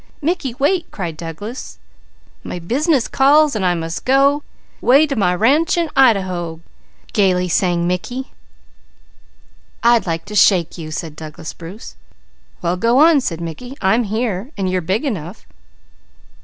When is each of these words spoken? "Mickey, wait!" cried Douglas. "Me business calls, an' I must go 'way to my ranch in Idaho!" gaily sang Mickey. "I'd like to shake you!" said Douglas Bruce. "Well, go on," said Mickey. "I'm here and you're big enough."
"Mickey, 0.19 0.55
wait!" 0.55 0.89
cried 0.89 1.15
Douglas. 1.15 1.77
"Me 2.43 2.57
business 2.57 3.07
calls, 3.07 3.55
an' 3.55 3.63
I 3.63 3.75
must 3.75 4.03
go 4.03 4.41
'way 4.81 5.05
to 5.05 5.15
my 5.15 5.35
ranch 5.35 5.77
in 5.77 5.91
Idaho!" 5.95 6.59
gaily 7.13 7.47
sang 7.47 7.85
Mickey. 7.85 8.31
"I'd 9.83 10.07
like 10.07 10.25
to 10.25 10.35
shake 10.35 10.75
you!" 10.75 10.89
said 10.89 11.15
Douglas 11.15 11.53
Bruce. 11.53 11.97
"Well, 12.63 12.77
go 12.77 12.97
on," 12.97 13.21
said 13.21 13.41
Mickey. 13.41 13.75
"I'm 13.79 14.05
here 14.05 14.49
and 14.57 14.67
you're 14.67 14.81
big 14.81 15.05
enough." 15.05 15.45